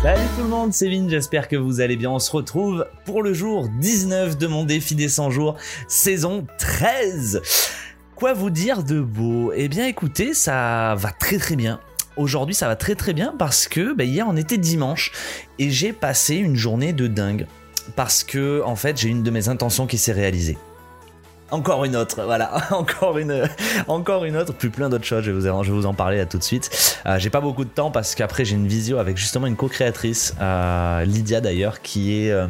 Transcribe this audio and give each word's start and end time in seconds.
Salut 0.00 0.28
tout 0.36 0.44
le 0.44 0.48
monde, 0.48 0.72
c'est 0.72 0.88
Vin, 0.88 1.08
j'espère 1.08 1.48
que 1.48 1.56
vous 1.56 1.80
allez 1.80 1.96
bien. 1.96 2.10
On 2.10 2.20
se 2.20 2.30
retrouve 2.30 2.86
pour 3.04 3.20
le 3.20 3.34
jour 3.34 3.68
19 3.80 4.38
de 4.38 4.46
mon 4.46 4.64
défi 4.64 4.94
des 4.94 5.08
100 5.08 5.32
jours, 5.32 5.56
saison 5.88 6.46
13. 6.58 7.42
Quoi 8.14 8.32
vous 8.32 8.50
dire 8.50 8.84
de 8.84 9.00
beau? 9.00 9.52
Eh 9.56 9.66
bien 9.66 9.88
écoutez, 9.88 10.34
ça 10.34 10.94
va 10.96 11.10
très 11.10 11.38
très 11.38 11.56
bien. 11.56 11.80
Aujourd'hui 12.16 12.54
ça 12.54 12.68
va 12.68 12.76
très 12.76 12.94
très 12.94 13.12
bien 13.12 13.34
parce 13.36 13.66
que 13.66 13.92
bah, 13.92 14.04
hier 14.04 14.24
on 14.28 14.36
était 14.36 14.56
dimanche 14.56 15.10
et 15.58 15.68
j'ai 15.68 15.92
passé 15.92 16.36
une 16.36 16.54
journée 16.54 16.92
de 16.92 17.08
dingue. 17.08 17.48
Parce 17.96 18.22
que 18.22 18.62
en 18.64 18.76
fait 18.76 18.96
j'ai 18.98 19.08
une 19.08 19.24
de 19.24 19.30
mes 19.32 19.48
intentions 19.48 19.88
qui 19.88 19.98
s'est 19.98 20.12
réalisée. 20.12 20.58
Encore 21.50 21.84
une 21.84 21.96
autre, 21.96 22.22
voilà, 22.24 22.52
encore 22.72 23.16
une, 23.16 23.48
encore 23.86 24.24
une 24.26 24.36
autre, 24.36 24.52
plus 24.52 24.68
plein 24.68 24.90
d'autres 24.90 25.04
choses. 25.04 25.24
Je 25.24 25.30
vais 25.30 25.50
vous, 25.50 25.86
en 25.86 25.94
parler 25.94 26.20
à 26.20 26.26
tout 26.26 26.36
de 26.36 26.42
suite. 26.42 26.70
Euh, 27.06 27.18
j'ai 27.18 27.30
pas 27.30 27.40
beaucoup 27.40 27.64
de 27.64 27.70
temps 27.70 27.90
parce 27.90 28.14
qu'après 28.14 28.44
j'ai 28.44 28.54
une 28.54 28.66
visio 28.66 28.98
avec 28.98 29.16
justement 29.16 29.46
une 29.46 29.56
co-créatrice, 29.56 30.34
euh, 30.40 31.04
Lydia 31.04 31.40
d'ailleurs, 31.40 31.80
qui 31.80 32.22
est 32.22 32.30
euh, 32.30 32.48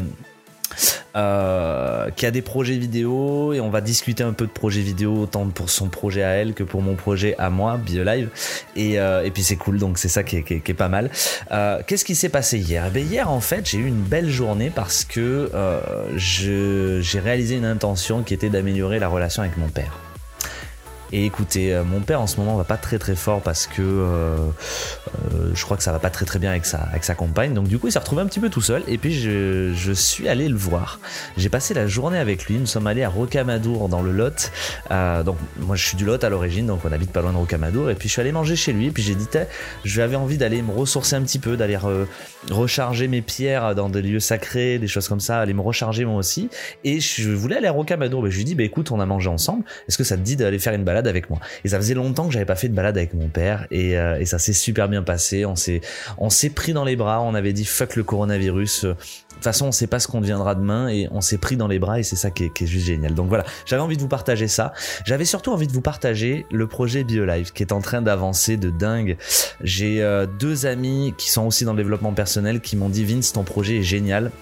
euh, 1.17 2.11
qui 2.11 2.27
a 2.27 2.31
des 2.31 2.43
projets 2.43 2.77
vidéo 2.77 3.53
et 3.53 3.61
on 3.61 3.71
va 3.71 3.81
discuter 3.81 4.23
un 4.23 4.33
peu 4.33 4.47
de 4.47 4.51
projets 4.51 4.83
vidéo 4.83 5.23
autant 5.23 5.47
pour 5.47 5.71
son 5.71 5.89
projet 5.89 6.23
à 6.23 6.31
elle 6.31 6.55
que 6.55 6.63
pour 6.63 6.83
mon 6.83 6.95
projet 6.95 7.35
à 7.39 7.51
moi, 7.51 7.77
BioLive. 7.79 8.29
Et, 8.77 9.01
euh, 9.01 9.25
et 9.25 9.31
puis 9.31 9.43
c'est 9.43 9.57
cool, 9.57 9.79
donc 9.79 9.99
c'est 9.99 10.09
ça 10.09 10.23
qui 10.23 10.37
est, 10.37 10.43
qui, 10.43 10.55
est, 10.55 10.75
pas 10.75 10.89
mal. 10.89 11.11
Euh, 11.51 11.81
Qu'est-ce 11.87 12.05
qui 12.05 12.15
s'est 12.15 12.29
passé 12.29 12.59
hier? 12.59 12.85
Eh 12.87 12.91
bien, 12.91 13.03
Hier, 13.03 13.31
en 13.31 13.41
fait, 13.41 13.67
j'ai 13.67 13.79
eu 13.79 13.87
une 13.87 14.03
belle 14.03 14.29
journée 14.29 14.71
parce 14.75 15.05
que 15.05 15.51
euh, 15.55 15.81
j'ai 16.17 17.21
réalisé 17.21 17.57
une 17.57 17.65
intention 17.65 18.23
qui 18.23 18.35
était 18.35 18.51
d'améliorer 18.51 18.99
la 18.99 19.09
relation 19.09 19.43
avec 19.43 19.57
mon 19.57 19.69
père. 19.69 19.99
Et 21.11 21.25
écoutez, 21.25 21.75
mon 21.87 22.01
père 22.01 22.21
en 22.21 22.27
ce 22.27 22.37
moment 22.37 22.57
va 22.57 22.65
pas 22.65 22.77
très 22.77 22.99
très 22.99 23.17
fort 23.17 23.41
parce 23.41 23.67
que 23.67 23.81
euh, 23.81 24.37
euh, 25.15 25.51
je 25.55 25.65
crois 25.65 25.77
que 25.77 25.83
ça 25.83 25.93
va 25.93 25.99
pas 25.99 26.11
très 26.11 26.25
très 26.25 26.39
bien 26.39 26.51
avec 26.51 26.65
sa, 26.67 27.15
compagne. 27.15 27.55
Donc 27.55 27.69
du 27.69 27.79
coup, 27.79 27.89
il 27.89 27.93
s'est 27.93 27.99
retrouvé 27.99 28.23
un 28.23 28.27
petit 28.27 28.41
peu 28.41 28.49
tout 28.49 28.61
seul. 28.61 28.83
Et 28.89 28.99
puis 28.99 29.13
je, 29.13 29.93
suis 29.95 30.29
allé 30.29 30.49
le 30.49 30.57
voir. 30.57 31.01
J'ai 31.37 31.49
passé 31.49 31.75
la 31.75 31.87
journée 31.87 32.19
avec 32.19 32.47
lui. 32.47 32.59
Nous 32.59 32.67
sommes 32.67 32.87
allés 32.87 33.03
à 33.03 33.09
Rocamadour 33.09 33.89
dans 33.89 34.03
le 34.03 34.13
Lot. 34.13 34.53
Euh, 34.91 35.23
donc 35.23 35.37
moi 35.59 35.77
je 35.77 35.85
suis 35.85 35.97
du 35.97 36.05
Lot 36.05 36.23
à 36.23 36.29
l'origine, 36.29 36.67
donc 36.67 36.81
on 36.85 36.93
habite 36.93 37.11
pas 37.11 37.21
loin 37.21 37.33
de 37.33 37.37
Rocamadour. 37.37 37.91
Et 37.91 37.95
puis 37.95 38.09
je 38.09 38.13
suis 38.13 38.21
allé 38.21 38.33
manger 38.33 38.57
chez 38.57 38.73
lui. 38.73 38.87
Et 38.87 38.91
puis 38.91 39.03
j'ai 39.03 39.15
dit, 39.15 39.27
j'avais 39.85 40.17
envie 40.17 40.39
d'aller 40.39 40.63
me 40.63 40.73
ressourcer 40.73 41.17
un 41.17 41.23
petit 41.23 41.39
peu, 41.39 41.57
d'aller 41.57 41.79
recharger 42.51 43.09
mes 43.09 43.23
pierres 43.23 43.75
dans 43.75 43.89
des 43.89 44.03
lieux 44.03 44.21
sacrés, 44.21 44.79
des 44.79 44.89
choses 44.89 45.09
comme 45.09 45.21
ça, 45.21 45.41
aller 45.41 45.55
me 45.55 45.61
recharger 45.61 46.05
moi 46.05 46.17
aussi. 46.17 46.49
Et 46.85 47.01
je 47.01 47.31
voulais 47.31 47.57
aller 47.57 47.69
à 47.69 47.73
Rocamadour. 47.73 48.23
Mais 48.23 48.31
je 48.31 48.37
lui 48.37 48.45
dis, 48.45 48.55
bah 48.55 48.63
écoute, 48.63 48.91
on 48.91 49.01
a 49.01 49.07
mangé 49.07 49.29
ensemble. 49.29 49.65
Est-ce 49.89 49.99
que 49.99 50.05
ça 50.05 50.17
te 50.17 50.23
dit 50.23 50.37
d'aller 50.37 50.59
faire 50.59 50.75
une 50.75 50.85
balade 50.85 51.09
avec 51.09 51.31
moi? 51.31 51.41
Et 51.65 51.69
ça 51.69 51.79
faisait 51.79 51.95
longtemps 51.95 52.27
que 52.27 52.33
j'avais 52.33 52.45
pas 52.45 52.55
fait 52.55 52.69
de 52.69 52.75
balade 52.75 52.97
avec 52.97 53.15
mon 53.15 53.29
père 53.29 53.67
et, 53.71 53.99
euh, 53.99 54.25
ça 54.29 54.39
s'est 54.39 54.53
super 54.53 54.89
bien 54.89 54.98
passé. 55.03 55.45
On 55.45 55.57
s'est 56.31 56.51
pris 56.51 56.73
dans 56.73 56.85
les 56.85 56.97
bras. 56.97 57.21
On 57.23 57.35
avait 57.35 57.53
dit 57.53 57.65
fuck 57.65 57.97
le 57.97 58.05
coronavirus. 58.05 58.85
De 58.85 59.45
toute 59.45 59.45
façon, 59.45 59.67
on 59.67 59.73
sait 59.73 59.87
pas 59.87 60.01
ce 60.01 60.09
qu'on 60.09 60.21
deviendra 60.21 60.57
demain 60.57 60.89
et 60.89 61.09
on 61.13 61.21
s'est 61.21 61.39
pris 61.39 61.57
dans 61.57 61.69
les 61.69 61.79
bras 61.79 62.01
et 62.01 62.03
c'est 62.03 62.17
ça 62.17 62.33
qui 62.33 62.45
est, 62.45 62.53
qui 62.53 62.65
est, 62.65 62.67
juste 62.67 62.87
génial. 62.87 63.15
Donc 63.15 63.29
voilà, 63.29 63.45
j'avais 63.67 63.83
envie 63.83 63.97
de 63.97 64.03
vous 64.03 64.09
partager 64.09 64.49
ça. 64.49 64.73
J'avais 65.05 65.25
surtout 65.25 65.53
envie 65.53 65.69
de 65.69 65.73
vous 65.73 65.81
partager 65.81 66.45
le 66.51 66.67
projet 66.67 67.05
BioLife 67.05 67.53
qui 67.53 67.63
est 67.63 67.73
en 67.73 67.81
train 67.81 68.03
d'avancer 68.03 68.57
de 68.57 68.71
dingue. 68.71 69.17
J'ai 69.63 70.03
euh, 70.03 70.27
deux 70.27 70.67
amis 70.67 71.15
qui 71.17 71.31
sont 71.31 71.47
aussi 71.47 71.65
dans 71.65 71.73
le 71.73 71.79
développement 71.79 72.15
personnel 72.15 72.61
qui 72.61 72.77
m'ont 72.77 72.89
dit 72.89 73.05
Vince, 73.05 73.33
ton 73.33 73.45
projet 73.45 73.79
est 73.79 73.83
génial 73.83 74.33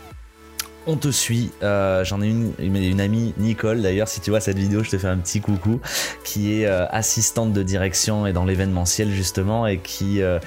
on 0.87 0.97
te 0.97 1.09
suit. 1.09 1.51
Euh, 1.63 2.05
J'en 2.05 2.23
ai 2.23 2.29
une, 2.29 3.01
amie, 3.01 3.35
Nicole 3.39 3.83
d'ailleurs, 3.83 4.09
si 4.09 4.21
tu 4.21 4.31
vois 4.31 4.41
cette 4.41 4.59
vidéo, 4.59 4.83
je 4.83 4.91
te 4.91 4.99
fais 4.99 5.09
un 5.09 5.17
petit 5.17 5.41
coucou, 5.41 5.81
qui 6.25 6.61
est 6.61 6.67
euh, 6.67 6.87
assistante 6.91 7.53
de 7.53 7.63
direction 7.63 8.27
et 8.27 8.33
dans 8.33 8.45
l'événementiel 8.45 9.11
justement 9.11 9.67
et 9.67 9.79
qui, 9.79 10.23
euh, 10.23 10.39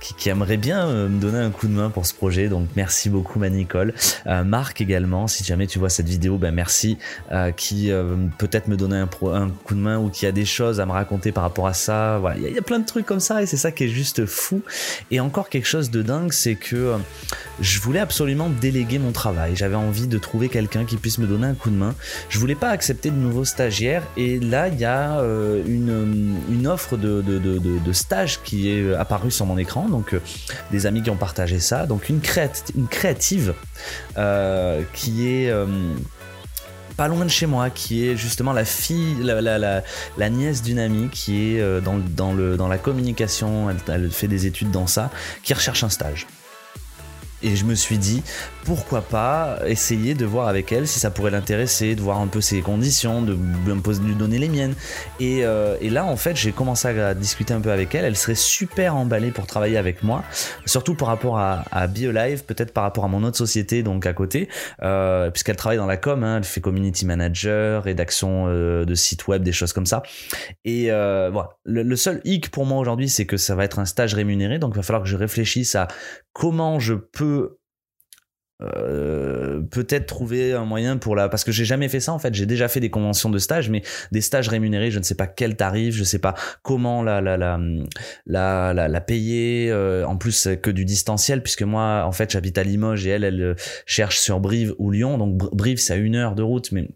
qui, 0.00 0.28
aimerait 0.28 0.56
bien 0.56 1.08
me 1.08 1.20
donner 1.20 1.38
un 1.38 1.50
coup 1.50 1.68
de 1.68 1.72
main 1.72 1.90
pour 1.90 2.04
ce 2.04 2.14
projet. 2.14 2.48
Donc 2.48 2.68
merci 2.76 3.08
beaucoup 3.08 3.38
ma 3.38 3.48
Nicole. 3.48 3.94
Marc 4.26 4.80
également, 4.80 5.26
si 5.26 5.44
jamais 5.44 5.66
tu 5.66 5.78
vois 5.78 5.88
cette 5.88 6.08
vidéo, 6.08 6.36
ben 6.36 6.54
merci, 6.54 6.98
qui 7.56 7.90
peut-être 8.36 8.68
me 8.68 8.76
donner 8.76 8.96
un, 8.96 9.06
coup 9.06 9.74
de 9.74 9.80
main 9.80 9.98
ou 9.98 10.10
qui 10.10 10.26
a 10.26 10.32
des 10.32 10.44
choses 10.44 10.80
à 10.80 10.86
me 10.86 10.92
raconter 10.92 11.32
par 11.32 11.44
rapport 11.44 11.66
à 11.66 11.72
ça. 11.72 12.18
Voilà, 12.18 12.36
il 12.36 12.52
y, 12.52 12.58
a 12.58 12.62
plein 12.62 12.78
de 12.78 12.86
trucs 12.86 13.06
comme 13.06 13.20
ça 13.20 13.42
et 13.42 13.46
c'est 13.46 13.56
ça 13.56 13.72
qui 13.72 13.84
est 13.84 13.88
juste 13.88 14.26
fou. 14.26 14.60
Et 15.10 15.20
encore 15.20 15.48
quelque 15.48 15.66
chose 15.66 15.90
de 15.90 16.02
dingue, 16.02 16.32
c'est 16.32 16.56
que 16.56 16.96
je 17.60 17.80
voulais 17.80 18.00
absolument 18.00 18.50
déléguer 18.60 18.98
mon 18.98 19.12
travail 19.12 19.27
j'avais 19.54 19.74
envie 19.76 20.06
de 20.06 20.18
trouver 20.18 20.48
quelqu'un 20.48 20.84
qui 20.84 20.96
puisse 20.96 21.18
me 21.18 21.26
donner 21.26 21.46
un 21.46 21.54
coup 21.54 21.70
de 21.70 21.76
main. 21.76 21.94
Je 22.28 22.38
voulais 22.38 22.54
pas 22.54 22.70
accepter 22.70 23.10
de 23.10 23.16
nouveaux 23.16 23.44
stagiaires. 23.44 24.02
Et 24.16 24.38
là 24.38 24.68
il 24.68 24.78
y 24.78 24.84
a 24.84 25.20
euh, 25.20 25.62
une, 25.66 26.36
une, 26.50 26.66
offre 26.66 26.96
de, 26.96 27.22
de, 27.22 27.38
de, 27.38 27.92
stage 27.92 28.40
qui 28.42 28.70
est 28.70 28.94
apparue 28.94 29.30
sur 29.30 29.46
mon 29.46 29.58
écran, 29.58 29.88
donc 29.88 30.14
euh, 30.14 30.20
des 30.70 30.86
amis 30.86 31.02
qui 31.02 31.10
ont 31.10 31.16
partagé 31.16 31.58
ça, 31.58 31.86
donc 31.86 32.08
une, 32.08 32.20
une 32.76 32.88
créative 32.88 33.54
euh, 34.16 34.82
qui 34.92 35.28
est 35.28 35.52
pas 36.96 37.08
loin 37.08 37.24
de 37.24 37.30
chez 37.30 37.46
moi, 37.46 37.70
qui 37.70 38.08
est 38.08 38.16
justement 38.16 38.52
la 38.52 38.64
fille, 38.64 39.16
la, 39.22 39.40
la, 39.40 39.58
la, 39.58 39.82
la 40.16 40.30
nièce 40.30 40.62
d'une 40.62 40.80
amie 40.80 41.08
qui 41.10 41.54
est 41.54 41.80
dans, 41.80 41.98
dans, 41.98 42.32
le, 42.32 42.56
dans 42.56 42.68
la 42.68 42.78
communication, 42.78 43.70
elle, 43.70 43.76
elle, 43.86 44.10
fait 44.10 44.28
des 44.28 44.46
études 44.46 44.70
dans 44.70 44.86
ça, 44.86 45.10
qui 45.42 45.54
recherche 45.54 45.84
un 45.84 45.88
stage. 45.90 46.26
Et 47.42 47.56
je 47.56 47.64
me 47.64 47.74
suis 47.74 47.98
dit, 47.98 48.22
pourquoi 48.64 49.00
pas 49.00 49.60
essayer 49.66 50.14
de 50.14 50.26
voir 50.26 50.48
avec 50.48 50.72
elle 50.72 50.88
si 50.88 50.98
ça 50.98 51.10
pourrait 51.10 51.30
l'intéresser, 51.30 51.94
de 51.94 52.00
voir 52.00 52.18
un 52.18 52.26
peu 52.26 52.40
ses 52.40 52.60
conditions, 52.60 53.22
de 53.22 53.32
lui 53.34 54.14
donner 54.14 54.38
les 54.38 54.48
miennes. 54.48 54.74
Et, 55.20 55.44
euh, 55.44 55.76
et 55.80 55.88
là, 55.88 56.04
en 56.04 56.16
fait, 56.16 56.36
j'ai 56.36 56.52
commencé 56.52 56.88
à 56.88 57.14
discuter 57.14 57.54
un 57.54 57.60
peu 57.60 57.70
avec 57.70 57.94
elle. 57.94 58.04
Elle 58.04 58.16
serait 58.16 58.34
super 58.34 58.96
emballée 58.96 59.30
pour 59.30 59.46
travailler 59.46 59.76
avec 59.76 60.02
moi, 60.02 60.24
surtout 60.66 60.94
par 60.94 61.08
rapport 61.08 61.38
à, 61.38 61.64
à 61.70 61.86
BioLive, 61.86 62.44
peut-être 62.44 62.72
par 62.72 62.84
rapport 62.84 63.04
à 63.04 63.08
mon 63.08 63.22
autre 63.22 63.36
société, 63.36 63.82
donc 63.82 64.04
à 64.06 64.12
côté, 64.12 64.48
euh, 64.82 65.30
puisqu'elle 65.30 65.56
travaille 65.56 65.78
dans 65.78 65.86
la 65.86 65.96
com, 65.96 66.24
hein, 66.24 66.38
elle 66.38 66.44
fait 66.44 66.60
community 66.60 67.06
manager, 67.06 67.84
rédaction 67.84 68.46
euh, 68.48 68.84
de 68.84 68.94
site 68.94 69.28
web, 69.28 69.42
des 69.42 69.52
choses 69.52 69.72
comme 69.72 69.86
ça. 69.86 70.02
Et 70.64 70.90
euh, 70.90 71.30
voilà, 71.32 71.50
le, 71.64 71.82
le 71.82 71.96
seul 71.96 72.20
hic 72.24 72.50
pour 72.50 72.66
moi 72.66 72.78
aujourd'hui, 72.78 73.08
c'est 73.08 73.26
que 73.26 73.36
ça 73.36 73.54
va 73.54 73.64
être 73.64 73.78
un 73.78 73.84
stage 73.84 74.14
rémunéré, 74.14 74.58
donc 74.58 74.72
il 74.74 74.76
va 74.76 74.82
falloir 74.82 75.02
que 75.02 75.08
je 75.08 75.16
réfléchisse 75.16 75.74
à 75.74 75.88
comment 76.32 76.78
je 76.78 76.94
peux 76.94 77.27
euh, 78.60 79.60
peut-être 79.70 80.06
trouver 80.06 80.52
un 80.52 80.64
moyen 80.64 80.96
pour 80.96 81.14
la 81.14 81.28
parce 81.28 81.44
que 81.44 81.52
j'ai 81.52 81.64
jamais 81.64 81.88
fait 81.88 82.00
ça 82.00 82.12
en 82.12 82.18
fait. 82.18 82.34
J'ai 82.34 82.44
déjà 82.44 82.66
fait 82.66 82.80
des 82.80 82.90
conventions 82.90 83.30
de 83.30 83.38
stage 83.38 83.70
mais 83.70 83.82
des 84.10 84.20
stages 84.20 84.48
rémunérés 84.48 84.90
je 84.90 84.98
ne 84.98 85.04
sais 85.04 85.14
pas 85.14 85.28
quel 85.28 85.54
tarif 85.54 85.94
je 85.94 86.02
sais 86.02 86.18
pas 86.18 86.34
comment 86.62 87.04
la 87.04 87.20
la 87.20 87.36
la 87.36 87.60
la 88.26 88.88
la, 88.88 89.00
payer 89.00 89.70
euh, 89.70 90.04
en 90.04 90.16
plus 90.16 90.48
que 90.60 90.70
du 90.70 90.84
distanciel 90.84 91.40
puisque 91.40 91.62
moi 91.62 92.02
en 92.04 92.10
fait 92.10 92.32
j'habite 92.32 92.58
à 92.58 92.64
Limoges 92.64 93.06
et 93.06 93.10
elle 93.10 93.22
elle 93.22 93.54
cherche 93.86 94.18
sur 94.18 94.40
Brive 94.40 94.74
ou 94.78 94.90
Lyon. 94.90 95.18
Donc 95.18 95.36
Brive 95.36 95.78
c'est 95.78 95.92
à 95.92 95.96
une 95.96 96.16
heure 96.16 96.34
de 96.34 96.42
route 96.42 96.72
mais 96.72 96.88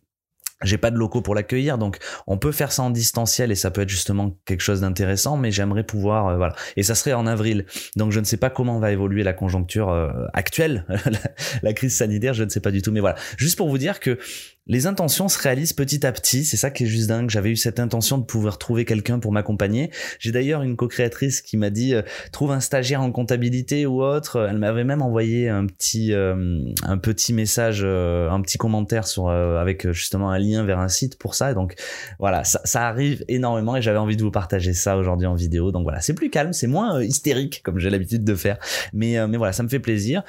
j'ai 0.62 0.78
pas 0.78 0.90
de 0.90 0.96
locaux 0.96 1.22
pour 1.22 1.34
l'accueillir, 1.34 1.78
donc 1.78 1.98
on 2.26 2.38
peut 2.38 2.52
faire 2.52 2.72
ça 2.72 2.82
en 2.82 2.90
distanciel 2.90 3.50
et 3.50 3.54
ça 3.54 3.70
peut 3.70 3.82
être 3.82 3.88
justement 3.88 4.36
quelque 4.44 4.60
chose 4.60 4.80
d'intéressant, 4.80 5.36
mais 5.36 5.50
j'aimerais 5.50 5.84
pouvoir, 5.84 6.28
euh, 6.28 6.36
voilà. 6.36 6.54
Et 6.76 6.82
ça 6.82 6.94
serait 6.94 7.12
en 7.12 7.26
avril, 7.26 7.66
donc 7.96 8.12
je 8.12 8.20
ne 8.20 8.24
sais 8.24 8.36
pas 8.36 8.50
comment 8.50 8.78
va 8.78 8.92
évoluer 8.92 9.22
la 9.22 9.32
conjoncture 9.32 9.90
euh, 9.90 10.26
actuelle, 10.32 10.86
la, 11.62 11.72
crise 11.72 11.96
sanitaire, 11.96 12.34
je 12.34 12.44
ne 12.44 12.48
sais 12.48 12.60
pas 12.60 12.70
du 12.70 12.82
tout, 12.82 12.92
mais 12.92 13.00
voilà. 13.00 13.16
Juste 13.36 13.56
pour 13.56 13.68
vous 13.68 13.78
dire 13.78 14.00
que 14.00 14.18
les 14.66 14.86
intentions 14.86 15.28
se 15.28 15.38
réalisent 15.40 15.72
petit 15.72 16.06
à 16.06 16.12
petit, 16.12 16.44
c'est 16.44 16.56
ça 16.56 16.70
qui 16.70 16.84
est 16.84 16.86
juste 16.86 17.08
dingue. 17.08 17.28
J'avais 17.28 17.50
eu 17.50 17.56
cette 17.56 17.80
intention 17.80 18.16
de 18.16 18.24
pouvoir 18.24 18.58
trouver 18.58 18.84
quelqu'un 18.84 19.18
pour 19.18 19.32
m'accompagner. 19.32 19.90
J'ai 20.20 20.30
d'ailleurs 20.30 20.62
une 20.62 20.76
co-créatrice 20.76 21.42
qui 21.42 21.56
m'a 21.56 21.70
dit 21.70 21.94
euh, 21.94 22.02
trouve 22.30 22.52
un 22.52 22.60
stagiaire 22.60 23.02
en 23.02 23.10
comptabilité 23.10 23.86
ou 23.86 24.04
autre. 24.04 24.46
Elle 24.48 24.58
m'avait 24.58 24.84
même 24.84 25.02
envoyé 25.02 25.48
un 25.48 25.66
petit 25.66 26.12
euh, 26.12 26.62
un 26.84 26.98
petit 26.98 27.32
message, 27.32 27.82
euh, 27.84 28.30
un 28.30 28.40
petit 28.40 28.56
commentaire 28.56 29.08
sur 29.08 29.28
euh, 29.28 29.60
avec 29.60 29.90
justement 29.90 30.30
un 30.30 30.38
lien 30.38 30.64
vers 30.64 30.78
un 30.78 30.88
site 30.88 31.18
pour 31.18 31.34
ça. 31.34 31.54
donc 31.54 31.74
voilà, 32.20 32.44
ça, 32.44 32.60
ça 32.64 32.86
arrive 32.86 33.24
énormément 33.26 33.76
et 33.76 33.82
j'avais 33.82 33.98
envie 33.98 34.16
de 34.16 34.22
vous 34.22 34.30
partager 34.30 34.74
ça 34.74 34.96
aujourd'hui 34.96 35.26
en 35.26 35.34
vidéo. 35.34 35.72
Donc 35.72 35.82
voilà, 35.82 36.00
c'est 36.00 36.14
plus 36.14 36.30
calme, 36.30 36.52
c'est 36.52 36.68
moins 36.68 37.02
hystérique 37.02 37.62
comme 37.64 37.80
j'ai 37.80 37.90
l'habitude 37.90 38.22
de 38.22 38.34
faire. 38.36 38.58
Mais 38.92 39.26
mais 39.26 39.38
voilà, 39.38 39.52
ça 39.52 39.64
me 39.64 39.68
fait 39.68 39.80
plaisir. 39.80 40.22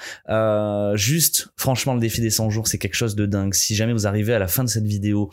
juste, 0.96 1.50
franchement, 1.56 1.94
le 1.94 2.00
défi 2.00 2.19
des 2.19 2.31
100 2.31 2.50
jours, 2.50 2.68
c'est 2.68 2.80
quelque 2.80 2.96
chose 2.96 3.16
de 3.16 3.28
dingue. 3.28 3.54
Si 3.54 3.75
jamais 3.75 3.94
vous 3.94 4.08
arrivez 4.08 4.23
à 4.31 4.40
la 4.40 4.48
fin 4.48 4.64
de 4.64 4.70
cette 4.70 4.86
vidéo 4.86 5.30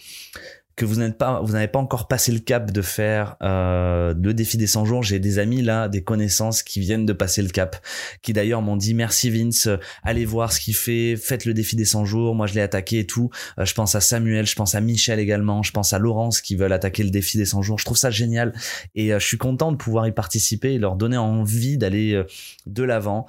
que 0.81 0.87
vous 0.87 0.97
n'êtes 0.97 1.19
pas, 1.19 1.43
vous 1.43 1.53
n'avez 1.53 1.69
pas 1.69 1.79
encore 1.79 2.09
passé 2.09 2.33
le 2.33 2.39
cap 2.39 2.71
de 2.71 2.81
faire 2.81 3.37
euh, 3.43 4.15
le 4.19 4.33
défi 4.33 4.57
des 4.57 4.67
100 4.67 4.87
jours. 4.87 5.03
J'ai 5.03 5.19
des 5.19 5.39
amis 5.39 5.61
là, 5.61 5.91
des 5.91 6.03
connaissances 6.03 6.63
qui 6.63 6.81
viennent 6.81 7.05
de 7.05 7.13
passer 7.13 7.43
le 7.43 7.51
cap, 7.51 7.77
qui 8.23 8.33
d'ailleurs 8.33 8.63
m'ont 8.63 8.79
dit 8.79 8.95
merci 8.95 9.29
Vince, 9.29 9.69
allez 10.03 10.25
voir 10.25 10.55
ce 10.55 10.59
qu'il 10.59 10.75
fait, 10.75 11.17
faites 11.17 11.45
le 11.45 11.53
défi 11.53 11.77
des 11.77 11.85
100 11.85 12.07
jours. 12.07 12.35
Moi 12.35 12.47
je 12.47 12.55
l'ai 12.55 12.63
attaqué 12.63 13.01
et 13.01 13.07
tout. 13.07 13.29
Euh, 13.59 13.67
je 13.67 13.75
pense 13.75 13.95
à 13.95 14.01
Samuel, 14.01 14.47
je 14.47 14.57
pense 14.57 14.75
à 14.75 14.81
Michel 14.81 15.19
également, 15.19 15.63
je 15.63 15.71
pense 15.71 15.93
à 15.93 15.99
Laurence 15.99 16.41
qui 16.41 16.57
veulent 16.57 16.73
attaquer 16.73 17.03
le 17.03 17.11
défi 17.11 17.37
des 17.37 17.45
100 17.45 17.61
jours. 17.61 17.79
Je 17.79 17.85
trouve 17.85 17.99
ça 17.99 18.11
génial 18.11 18.55
et 18.95 19.13
euh, 19.13 19.19
je 19.19 19.27
suis 19.27 19.37
content 19.37 19.73
de 19.73 19.77
pouvoir 19.77 20.09
y 20.09 20.13
participer 20.13 20.73
et 20.73 20.79
leur 20.79 20.97
donner 20.97 21.19
envie 21.19 21.77
d'aller 21.77 22.15
euh, 22.15 22.25
de 22.65 22.85
l'avant. 22.85 23.27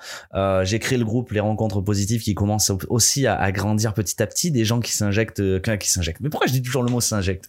J'ai 0.64 0.80
créé 0.80 0.98
le 0.98 1.04
groupe 1.04 1.32
Les 1.32 1.42
Rencontres 1.42 1.82
Positives 1.82 2.22
qui 2.22 2.34
commence 2.34 2.72
aussi 2.88 3.28
à, 3.28 3.36
à, 3.36 3.52
grandir 3.52 3.94
petit 3.94 4.24
à 4.24 4.28
petit, 4.28 4.52
des 4.52 4.64
gens 4.64 4.80
qui 4.80 4.94
s'injectent, 4.94 5.42
qui 5.78 5.92
s'injectent. 5.92 6.22
Mais 6.22 6.30
pourquoi 6.30 6.48
je 6.48 6.54
dis 6.54 6.62
toujours 6.62 6.84
le 6.84 6.90
mot 6.90 7.02
s'injecte? 7.02 7.41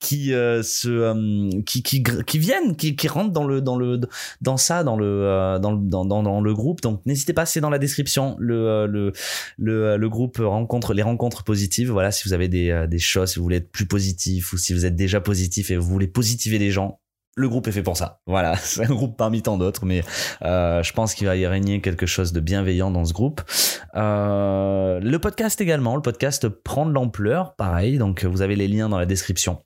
Qui 0.00 0.28
se, 0.28 1.62
qui, 1.62 1.82
qui, 1.82 2.02
qui 2.02 2.38
viennent, 2.38 2.76
qui, 2.76 2.96
qui 2.96 3.08
rentrent 3.08 3.32
dans 3.32 3.46
le, 3.46 3.60
dans 3.60 3.76
le, 3.76 4.00
dans 4.40 4.56
ça, 4.56 4.84
dans 4.84 4.96
le, 4.96 5.58
dans, 5.60 5.72
dans, 5.72 6.22
dans 6.22 6.40
le 6.40 6.54
groupe. 6.54 6.80
Donc 6.80 7.00
n'hésitez 7.06 7.32
pas, 7.32 7.46
c'est 7.46 7.60
dans 7.60 7.70
la 7.70 7.78
description 7.78 8.36
le, 8.38 8.86
le, 8.86 9.12
le, 9.58 9.96
le 9.96 10.08
groupe 10.08 10.38
rencontre, 10.38 10.94
les 10.94 11.02
rencontres 11.02 11.44
positives. 11.44 11.90
Voilà, 11.90 12.10
si 12.10 12.28
vous 12.28 12.32
avez 12.32 12.48
des, 12.48 12.86
des 12.88 12.98
choses, 12.98 13.32
si 13.32 13.38
vous 13.38 13.44
voulez 13.44 13.56
être 13.56 13.70
plus 13.70 13.86
positif 13.86 14.52
ou 14.52 14.56
si 14.56 14.72
vous 14.72 14.86
êtes 14.86 14.96
déjà 14.96 15.20
positif 15.20 15.70
et 15.70 15.76
vous 15.76 15.88
voulez 15.88 16.08
positiver 16.08 16.58
les 16.58 16.70
gens, 16.70 17.00
le 17.36 17.48
groupe 17.48 17.66
est 17.66 17.72
fait 17.72 17.82
pour 17.82 17.96
ça. 17.96 18.20
Voilà, 18.26 18.56
c'est 18.62 18.84
un 18.84 18.94
groupe 18.94 19.16
parmi 19.16 19.42
tant 19.42 19.56
d'autres, 19.58 19.84
mais 19.84 20.02
euh, 20.42 20.82
je 20.82 20.92
pense 20.92 21.14
qu'il 21.14 21.26
va 21.26 21.36
y 21.36 21.46
régner 21.46 21.80
quelque 21.80 22.06
chose 22.06 22.32
de 22.32 22.40
bienveillant 22.40 22.90
dans 22.90 23.04
ce 23.04 23.12
groupe. 23.12 23.42
Euh, 23.96 25.00
le 25.00 25.18
podcast 25.18 25.60
également, 25.60 25.96
le 25.96 26.02
podcast 26.02 26.48
prend 26.48 26.86
de 26.86 26.92
l'ampleur, 26.92 27.54
pareil, 27.56 27.98
donc 27.98 28.24
vous 28.24 28.42
avez 28.42 28.56
les 28.56 28.68
liens 28.68 28.88
dans 28.88 28.98
la 28.98 29.06
description. 29.06 29.62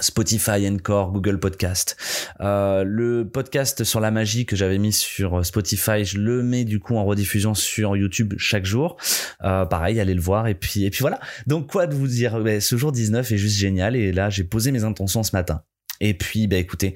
Spotify, 0.00 0.68
Encore, 0.68 1.12
Google 1.12 1.38
Podcast. 1.38 1.96
Euh, 2.40 2.84
le 2.84 3.28
podcast 3.28 3.84
sur 3.84 4.00
la 4.00 4.10
magie 4.10 4.44
que 4.44 4.56
j'avais 4.56 4.78
mis 4.78 4.92
sur 4.92 5.44
Spotify, 5.44 6.04
je 6.04 6.18
le 6.18 6.42
mets 6.42 6.64
du 6.64 6.80
coup 6.80 6.96
en 6.96 7.04
rediffusion 7.04 7.54
sur 7.54 7.96
YouTube 7.96 8.34
chaque 8.36 8.66
jour. 8.66 8.96
Euh, 9.42 9.64
pareil, 9.64 9.98
allez 10.00 10.14
le 10.14 10.20
voir 10.20 10.48
et 10.48 10.54
puis 10.54 10.84
et 10.84 10.90
puis 10.90 11.00
voilà. 11.00 11.18
Donc 11.46 11.70
quoi 11.70 11.86
de 11.86 11.94
vous 11.94 12.08
dire? 12.08 12.38
Ce 12.60 12.76
jour 12.76 12.92
19 12.92 13.30
est 13.32 13.38
juste 13.38 13.56
génial 13.56 13.96
et 13.96 14.12
là 14.12 14.28
j'ai 14.28 14.44
posé 14.44 14.70
mes 14.70 14.84
intentions 14.84 15.22
ce 15.22 15.34
matin. 15.34 15.62
Et 16.00 16.14
puis, 16.14 16.46
bah 16.46 16.56
écoutez, 16.56 16.94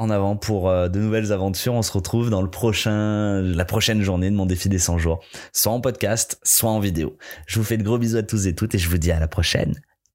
en 0.00 0.08
avant 0.08 0.34
pour 0.34 0.68
euh, 0.70 0.88
de 0.88 0.98
nouvelles 0.98 1.30
aventures. 1.30 1.74
On 1.74 1.82
se 1.82 1.92
retrouve 1.92 2.30
dans 2.30 2.42
le 2.42 2.50
prochain, 2.50 3.42
la 3.42 3.64
prochaine 3.66 4.00
journée 4.00 4.30
de 4.30 4.34
mon 4.34 4.46
défi 4.46 4.68
des 4.70 4.78
100 4.78 4.98
jours, 4.98 5.22
soit 5.52 5.72
en 5.72 5.80
podcast, 5.80 6.40
soit 6.42 6.70
en 6.70 6.80
vidéo. 6.80 7.18
Je 7.46 7.58
vous 7.58 7.64
fais 7.64 7.76
de 7.76 7.82
gros 7.82 7.98
bisous 7.98 8.16
à 8.16 8.22
tous 8.22 8.46
et 8.46 8.54
toutes 8.54 8.74
et 8.74 8.78
je 8.78 8.88
vous 8.88 8.98
dis 8.98 9.12
à 9.12 9.20
la 9.20 9.28
prochaine. 9.28 9.74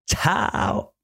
Ciao 0.09 0.94